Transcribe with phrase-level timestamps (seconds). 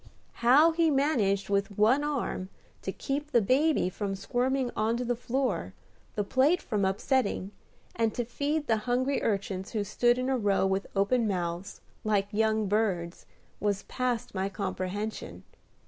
[0.41, 2.49] How he managed with one arm
[2.81, 5.75] to keep the baby from squirming on to the floor,
[6.15, 7.51] the plate from upsetting,
[7.95, 12.29] and to feed the hungry urchins who stood in a row with open mouths, like
[12.33, 13.27] young birds,
[13.59, 15.43] was past my comprehension.